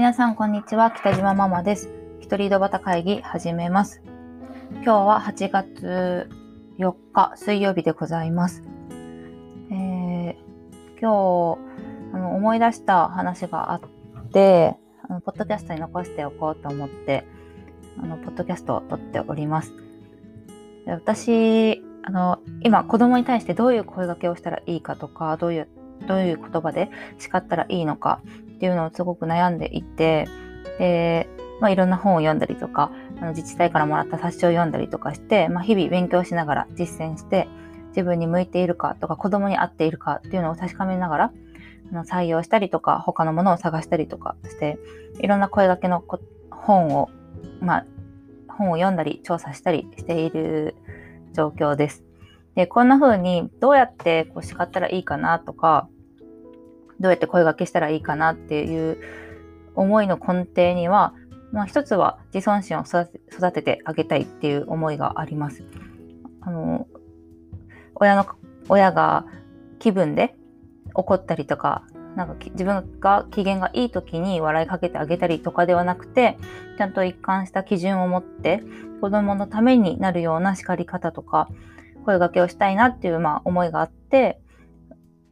[0.00, 0.90] 皆さん、こんにちは。
[0.90, 1.90] 北島ママです。
[2.20, 4.00] 一人井戸端会議始めます。
[4.76, 6.30] 今日は8月
[6.78, 8.62] 4日水曜日でございます。
[9.70, 10.34] えー、
[10.98, 13.80] 今日あの思い出した話があっ
[14.32, 17.26] て、あのポッドキャストに残しておこうと思って、
[18.02, 19.70] あのポッドキャストを撮っております。
[20.86, 25.68] 私、あの今子供に対してどういう声掛けをしたらいいかとか、どういう
[26.08, 28.22] どういう言葉で叱ったらいいのか
[28.60, 30.28] っていうのをすごく悩んでいて、
[30.78, 31.30] で、
[31.62, 37.48] まあ、いろんな本を読んだりとか、あの自治体からもらった冊子を読んだりとかして、まあ、日々勉強しながら実践して、
[37.88, 41.32] 自分に向いているかとか、子供に合っているかっていうのを確かめながら、
[41.90, 44.78] あの採用したりとか、他のものを探したりとかして、
[45.20, 46.04] いろんな声掛けの
[46.50, 47.08] 本を、
[47.62, 47.86] まあ、
[48.48, 50.74] 本を読んだり、調査したりしている
[51.32, 52.04] 状況です。
[52.56, 55.88] で、こんな風にどうやってこう叱ったらいいかなとか、
[57.00, 58.98] どうやって声掛けしたらいいかなっていう
[59.74, 61.14] 思いの根底には、
[61.52, 65.64] まあ、一つは自尊心を育ててあげたいっていう思いがあります。
[66.42, 66.86] あの
[67.94, 68.26] 親の
[68.68, 69.26] 親が
[69.78, 70.34] 気分で
[70.94, 71.84] 怒ったりとか
[72.16, 76.38] なんか自分が機嫌がいい時に笑いかけてあげたりとかではなくて
[76.76, 78.62] ちゃんと一貫した基準を持って
[79.00, 81.48] 子供のためになるような叱り方とか
[82.04, 84.40] 声掛けをしたいなっていう、まあ、思いがあって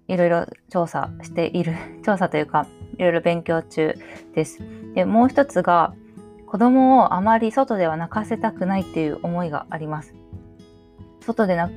[0.09, 3.95] いろいろ調査している、 調査というか、いろいろ勉強中
[4.35, 4.61] です。
[4.95, 5.95] で、もう一つが、
[6.47, 10.15] 子供をあまり外では泣かせたくないっていう思いがあります。
[11.21, 11.73] 外で泣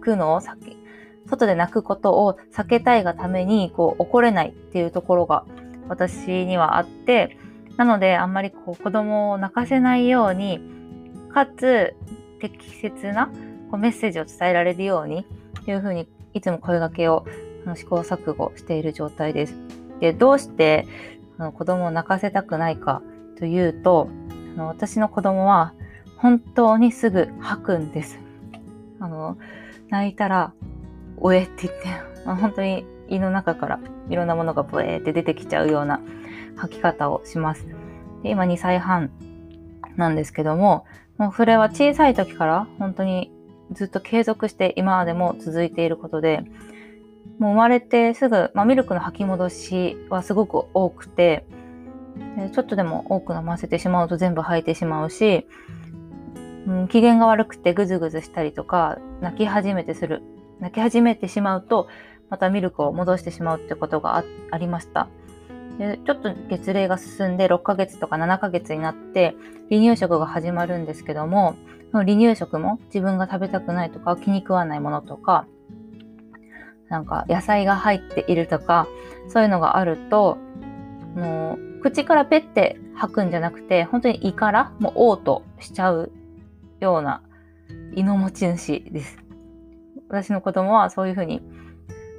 [0.00, 0.76] くのを避け、
[1.26, 5.44] 外で泣くことを避けたいがために、こう、怒れないっていうところが
[5.88, 7.38] 私にはあって、
[7.76, 10.60] なので、あんまりこう、子供を泣かせないように、
[11.32, 11.94] かつ、
[12.40, 13.28] 適切な
[13.70, 15.26] こうメッセージを伝えられるように、
[15.60, 17.24] っていうふうにいつも声掛けを
[17.74, 19.54] 試行錯誤している状態です。
[20.00, 20.86] で、どうして
[21.38, 23.00] あの子供を泣かせたくないか
[23.38, 24.08] というと、
[24.54, 25.72] あの私の子供は
[26.18, 28.18] 本当にすぐ吐くんです。
[29.00, 29.38] あの、
[29.88, 30.52] 泣いたら、
[31.18, 31.88] おえって言って、
[32.24, 33.80] 本当に胃の中から
[34.10, 36.00] いろんなものがブエーって出てきちゃうような
[36.56, 37.66] 吐き方をします。
[38.22, 39.10] で今2歳半
[39.96, 40.84] なんですけども、
[41.16, 43.32] もうそれは小さい時から本当に
[43.72, 46.44] ずっと継続して今までも続いていることで、
[47.38, 51.44] もう生まれてすぐ、まあ、ミルクの吐き戻しはすごく多くて、
[52.52, 55.46] ちょっとでも多く飲ませてしまうと全部吐いてしまうし、
[56.66, 60.22] うん、機嫌が悪くてぐずぐずしたりとか、泣き始めてする。
[60.60, 61.88] 泣き始めてしまうと、
[62.30, 65.08] またミルクを戻してしまうってことがありました。
[65.78, 69.34] でちょっと月齢が進んで6ヶ月とか7ヶ月になって
[69.70, 71.56] 離乳食が始まるんですけども、
[71.92, 75.46] その離乳食も自分が食べたくないとか気に食わないものとか、
[76.88, 78.86] なんか野菜が入っているとか、
[79.28, 80.38] そういうのがあると、
[81.14, 86.10] もう口からペッて吐くんじゃなくて、本当に胃からもう嘔吐しちゃう
[86.80, 87.22] ような
[87.94, 89.18] 胃の持ち主です。
[90.08, 91.42] 私の子供はそういうふうに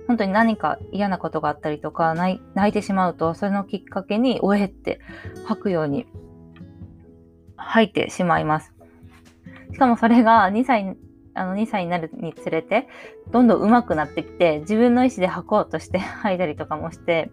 [0.08, 5.00] 本当に何か嫌なことがあったりとか泣いてしまうとそれのきっかけにおえって
[5.46, 6.08] 吐くように
[7.58, 8.74] 吐いてしまいます。
[9.74, 10.96] しかもそれが2歳
[11.34, 12.88] あの2歳になるにつれて
[13.32, 17.32] どんどん上手くなってきて自分の意思で吐こうとして 吐いたりとかもして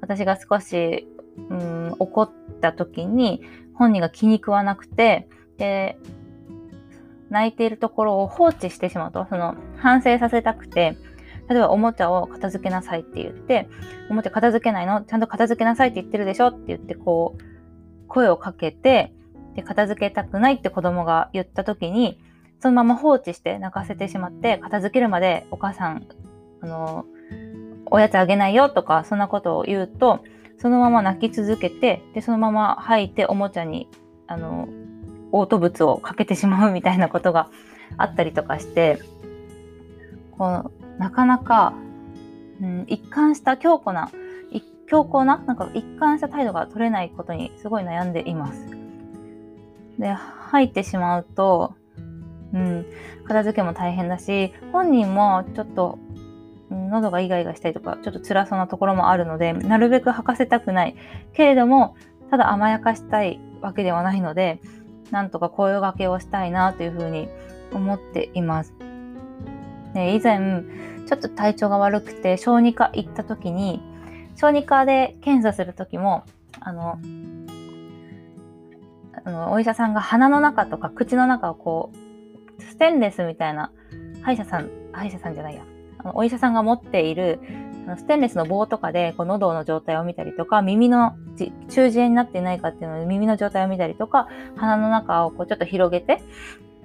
[0.00, 1.08] 私が少し
[1.48, 3.42] うん怒った時に
[3.74, 5.98] 本人が気に食わなくてで
[7.28, 10.96] 泣いているところを放置してしまうとその反省させたくて
[11.50, 13.68] 例えばおもちゃを片付けなさいって言って、
[14.08, 15.02] おもちゃ片付けないの？
[15.02, 16.46] ちゃんと片付けなさいって言ってるでしょ？
[16.46, 17.42] って言って、こう、
[18.06, 19.12] 声をかけて、
[19.56, 22.20] で、片付けたくないって子供が言った時に、
[22.60, 26.06] そのまま放置して泣かせてしまって、片付けるまでお母さん、
[26.60, 27.04] あの、
[27.86, 30.22] おやつあげないよとか、そんなことを言うと、
[30.58, 33.88] そのまま泣き続けて、で、そのまま吐いておもちゃに、
[34.28, 34.68] あの、
[35.32, 37.48] 嘔吐物をかけてしまうみたいなことが
[37.96, 39.00] あったりとかして、
[40.40, 41.74] このなかなか、
[42.62, 44.10] うん、一貫した強固な、
[44.86, 48.66] 強硬な、なんか一貫した態度が取れないことにすごい悩んでいます。
[49.98, 51.74] で、吐いてしまうと、
[52.54, 52.86] うん、
[53.26, 55.98] 片付けも大変だし、本人もちょっと、
[56.70, 60.96] 喉がイガイガしたりとか、ちょっと辛そうなところもあるので、なるべく吐かせたくない。
[61.34, 61.96] けれども、
[62.30, 64.62] ただ甘やかしたいわけではないので、
[65.10, 67.28] なんとか声掛けをしたいなというふうに
[67.74, 68.72] 思っています。
[69.94, 70.62] ね、以前、
[71.06, 73.82] ちょっと体調が悪くて、小児科行った時に、
[74.36, 76.24] 小児科で検査する時も、
[76.60, 76.98] あの、
[79.24, 81.90] あのお医者さんが鼻の中とか口の中をこ
[82.58, 83.72] う、ステンレスみたいな、
[84.22, 85.62] 歯医者さん、歯医者さんじゃないや、
[85.98, 87.40] あのお医者さんが持っている
[87.96, 96.22] ステンレスの棒とかでこう喉の状態を見たりとか、耳の中耳炎になっていないかっていうので耳の状態を見たりとか、鼻の中をこうちょっと広げて、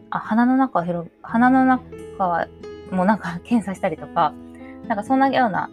[0.09, 2.47] あ、鼻の中を広鼻の中は
[2.91, 4.33] もうなんか検査したりとか、
[4.87, 5.69] なんかそんなような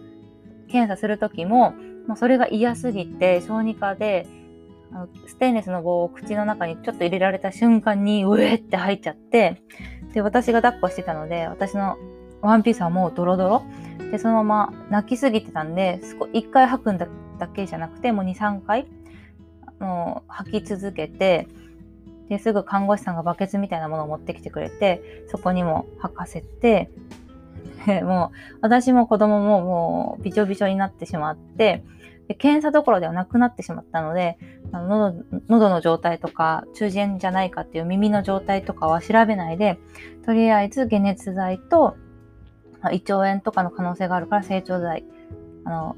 [0.67, 1.73] 検査するときも、
[2.07, 4.27] もうそれが嫌すぎて、小児科で、
[4.91, 9.61] あのステンレスの棒を口の中にちょっと入れられた瞬間に、うえって入っちゃって、
[10.13, 11.97] で、私が抱っこしてたので、私の
[12.41, 13.63] ワンピースはもうドロドロ。
[14.11, 15.99] で、そのまま泣きすぎてたんで、
[16.33, 17.07] 1回吐くんだ
[17.47, 18.85] けじゃなくて、もう2、3回、
[19.79, 21.47] もう吐き続けて、
[22.29, 26.89] ですぐ看護師さんがバケツみたいなものを持ってきてくれて、そこにも吐かせて、
[28.03, 31.83] もう私も子供ももうびちょびちょになってしまって、
[32.27, 34.37] で検査どころではなくなってしまったので、
[34.71, 35.13] 喉
[35.49, 39.79] 喉の状態とか中耳炎じゃないかっていう耳の状態とかは調べないで、
[40.25, 41.95] とりあえず解熱剤と
[42.91, 45.05] 胃腸炎とかの可能性があるから成長剤、
[45.65, 45.95] あの、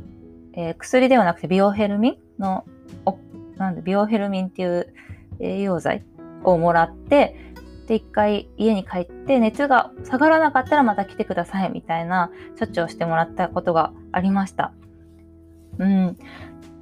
[0.54, 2.66] えー、薬ではなくてビオヘルミンの、
[3.58, 4.94] なんでビオヘルミンっていう
[5.40, 6.04] 栄養剤
[6.44, 7.36] をもらって、
[7.88, 14.74] で、一回家に帰って熱が下がらなかったらまた来てくださいみたいな処置をしてもらったことがありました。
[15.78, 16.18] うん。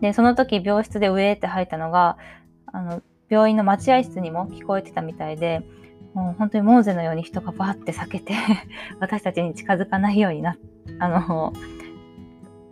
[0.01, 2.17] で、その時病室で上って吐いたのが、
[2.67, 5.61] あの、病院の待合室にも聞こえてたみたいで、
[6.13, 8.33] もう本当にモーゼのように人がバーって避けて
[8.99, 10.57] 私たちに近づかないようにな、
[10.99, 11.53] あの、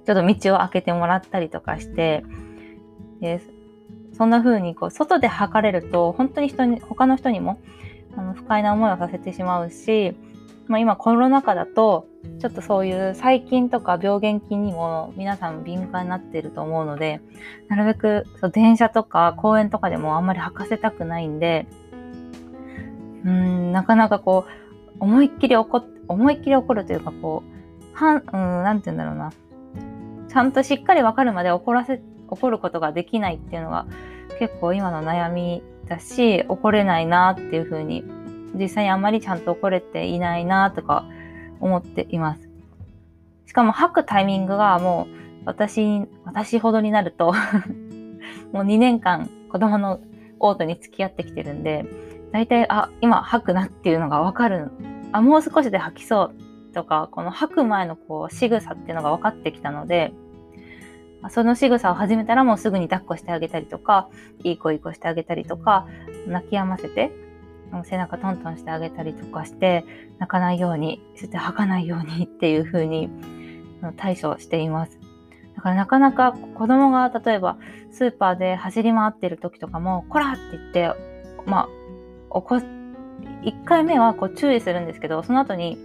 [0.05, 2.23] ちょっと道を開けてもらったりとかして、
[3.19, 3.41] で
[4.17, 7.59] そんな風にこう外で測れると本当に人に他の人にも
[8.15, 10.15] あの不快な思いをさせてしまうし、
[10.67, 12.07] まあ、今コロナ禍だと
[12.39, 17.21] ちょっとそういう細菌とか病原菌にも皆さん敏感になっていると思うので
[17.67, 21.67] なるべくそう電車とか公園とかでもあんまり履かせたくないんで
[23.25, 28.23] うんなかなかこう思いっきり怒思いっきり怒るというかこうはんうん
[28.63, 29.31] なんて言うんだろうな。
[30.31, 33.85] ちゃんとしっかりわかるまで怒らせ怒ることができないっていうのが
[34.39, 35.61] 結構今の悩み
[35.91, 38.03] だし、怒れないなっていうふうに、
[38.55, 41.05] 実際にあんまりちゃんと怒れていないなとか
[41.59, 42.49] 思っています。
[43.45, 45.15] しかも吐くタイミングがもう
[45.45, 47.33] 私、私ほどになると
[48.53, 49.99] もう2年間子供の
[50.39, 51.85] オートに付き合ってきてるんで、
[52.31, 54.71] 大体、あ、今吐くなっていうのがわかる。
[55.11, 56.31] あ、もう少しで吐きそ
[56.69, 60.13] うとか、この吐く前のこう仕草っていうのが分かってきたので、
[61.29, 64.09] その仕草を始めたらもうすぐに抱っこしてあげたりとか、
[64.43, 65.87] いい子いい子してあげたりとか、
[66.27, 67.11] 泣き止ませて、
[67.83, 69.85] 背中トントンしてあげたりとかして、
[70.19, 73.09] 泣かないように、そして吐かないようにっていう風に
[73.97, 74.99] 対処しています。
[75.55, 77.57] だからなかなか子供が例えば
[77.91, 80.91] スーパーで走り回ってる時とかも、こらって言って、
[81.45, 81.69] ま
[82.31, 82.55] あ、起こ、
[83.43, 85.77] 1回目はこう注意するんですけど、その後に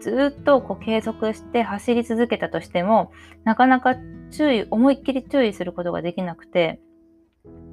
[0.00, 3.12] ずっとこう継続して走り続けたとしても、
[3.44, 3.96] なかなか
[4.30, 6.80] 注意、思いっきり注意することができなくて、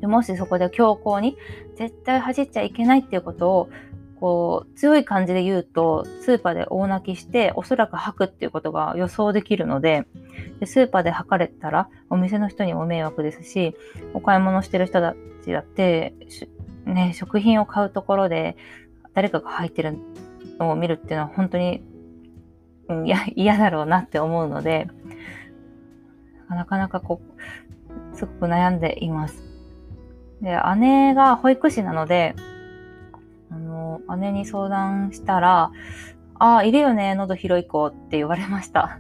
[0.02, 1.38] でもしそこで強行に
[1.76, 3.70] 絶対走っちゃいけないっていうことを
[4.20, 10.06] こう強い感じで言うとスーパーで大泣きしておそらく吐くっていうことが予想できるので
[10.60, 13.76] でスーパーで吐かれたらお店の人にも迷惑ですし
[14.14, 16.16] お買い物してる人たちだって、
[16.86, 18.58] ね、食品を買うところで
[19.14, 19.98] 誰かが吐いてる
[20.60, 21.84] のを見るっていうのは本当に
[22.90, 23.06] うん、
[23.36, 24.88] 嫌だろうなって思うので、
[26.50, 27.22] なかなかこ
[28.14, 29.44] う、すごく悩んでいます。
[30.42, 32.36] で、姉が保育士なので、
[33.52, 35.72] あの、姉に相談したら、
[36.40, 39.00] ああ、いるよね、喉広い子って言われました。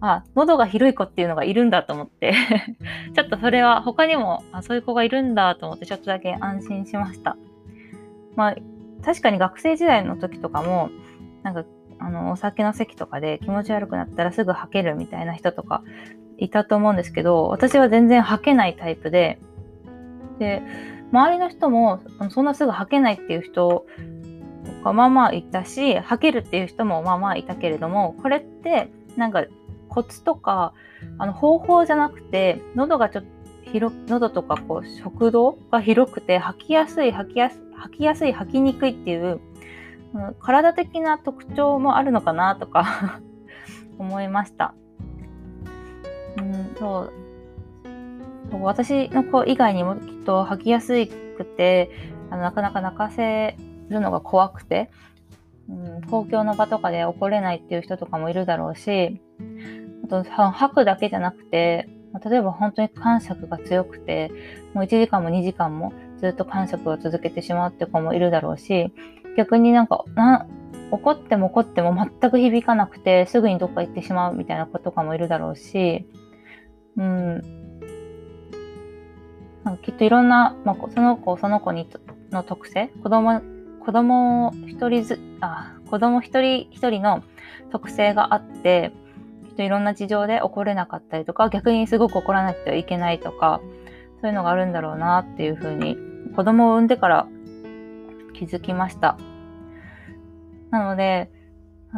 [0.00, 2.34] あ、喉が広い子っていうのがいるんだと思って
[3.14, 7.36] ちょっとそれは他にもあそういう子がいるんだと思ってちょっとだけ安心しました。
[8.34, 8.56] まあ、
[9.02, 10.90] 確かに学生時代の時とかも、
[11.42, 11.64] なんか
[12.06, 15.82] あの、お酒の席とかで気持ち悪くなったらすぐ吐けるみたいな人とか
[16.38, 19.40] いたと思うんですけど、私は全然吐けないタイプで、
[20.38, 20.62] で、
[21.10, 23.86] 周りの人もそんなすぐ吐けないっていう人
[24.84, 29.44] がまあまあいたし、吐けるっていう人もまあまあいたけれども、これってなんか
[29.88, 30.74] コツとか、
[31.18, 39.40] あの方法じゃなくて、喉がちょっと広、喉とかこう食道が広くて吐きやすい、吐きやすい、吐きやすい、吐きにくいっていう
[40.40, 43.20] 体的な特徴もあるのかなとか
[43.98, 44.74] 思いました。
[46.38, 47.12] うんそう
[48.62, 51.90] 私の子以外にもきっと吐きやすくて
[52.30, 53.56] あのなかなか泣かせ
[53.88, 54.90] るのが怖くて、
[55.68, 59.20] うん、公共の場とかで怒れないっていう人とかもいるだろうし
[60.04, 61.88] あと吐くだけじゃなくて
[62.24, 64.30] 例えば本当に感触が強くて
[64.72, 68.92] もう1時間も2時間もずっと感触を続けてしまうって子もいるだろうし
[69.36, 70.46] 逆になんか、な
[70.90, 76.06] 怒っても怒っても全く響かなくて、すぐにどっか行ってしまうみたいな子とかもいるだろうし、
[76.96, 77.42] うん。
[79.64, 81.88] なんかきっといろんな、まあ、その子その子に
[82.30, 83.42] の特性、子供、
[83.84, 87.22] 子供一人ず、あ、子供一人一人の
[87.70, 88.92] 特性があって、
[89.48, 93.60] きっといろんな事情で怒れなかったりとか、逆にすごく怒らなくてはいけないとか、
[94.20, 95.96] そういうのがあるんだろうなっていうふうに、
[96.36, 97.26] 子供を産んでから
[98.38, 99.18] 気づきました。
[100.70, 101.30] なので、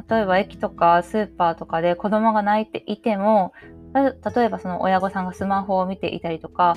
[0.08, 3.52] 例えば駅とかスーパーとかで子供が泣いていても、
[3.94, 6.76] 例えばその親御さんがスマホを見ていたりとか、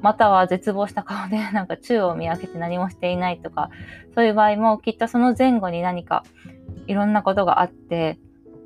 [0.00, 3.70] または絶望した顔で なんか宙を見上げて何もしていないとか、
[4.14, 6.24] そういう場合もきっとその前後に何か
[6.86, 8.18] いろんなことがあって、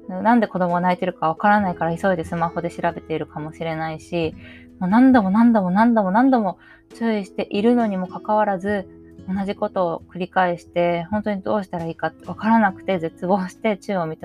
[0.09, 4.35] なんで子供が泣いてるかわからないから急いでスマホで調べているかもしれないし、
[4.78, 6.59] もう何度も何度も何度も何度も
[6.95, 8.88] 注意しているのにもかかわらず、
[9.29, 14.19] 同じことを繰り返して、本当にどうしたらいいかわからなくて絶望して宙を見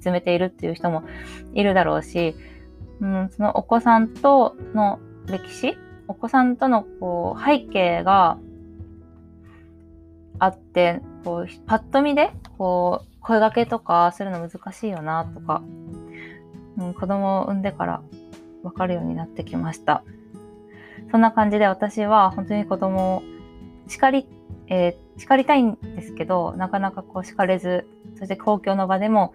[0.00, 1.04] つめているっていう人も
[1.54, 2.34] いるだろうし、
[3.00, 5.76] うん、そのお子さんとの歴史
[6.08, 8.38] お子さんとのこう背景が
[10.38, 15.62] あって、こうパッと見でこう声掛けとかするの難しいよなとか、
[16.78, 18.02] うん、子供を産んでから
[18.62, 20.02] 分かるようになってきました。
[21.10, 23.22] そんな感じで私は本当に子供を
[23.86, 24.26] 叱り、
[24.70, 27.86] えー、叱りたいんですけど、なかなかこう叱れず、
[28.18, 29.32] そして公共の場でも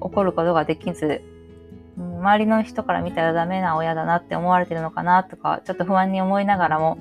[0.00, 1.32] 怒ることができず、うん
[2.22, 6.98] 周りの人から見たらダメな親だなって思われてるのかなとか、ちょっと不安に思いながらも、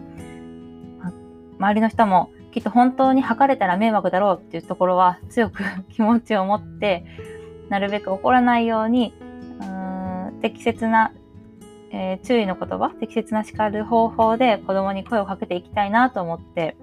[1.59, 7.05] 周りの人もきっと本当に測れたら迷惑だろうっていうところは強く気持ちを持って、
[7.69, 9.13] なるべく怒らないように、
[9.59, 11.13] うーん適切な、
[11.91, 16.75] えー、注意の言葉、適切な叱る方法で子供に声をかけていきたいなと思って、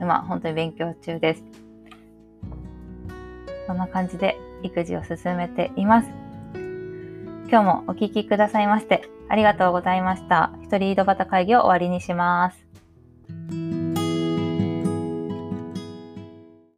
[0.00, 1.44] 今本当に勉強中です。
[3.66, 6.08] そんな感じで育児を進めています。
[7.48, 10.52] 今日もお聴きくださいましてありがとうございました。
[10.62, 12.69] 一人井戸端会議を終わりにします。